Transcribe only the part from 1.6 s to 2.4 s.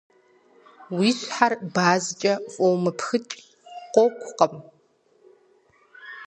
базкӏэ